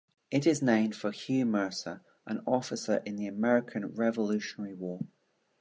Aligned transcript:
It 0.31 0.47
is 0.47 0.63
named 0.63 0.95
for 0.95 1.11
Hugh 1.11 1.45
Mercer, 1.45 2.01
an 2.25 2.41
officer 2.47 3.03
in 3.05 3.17
the 3.17 3.27
American 3.27 3.85
Revolutionary 3.93 4.73
War. 4.73 5.01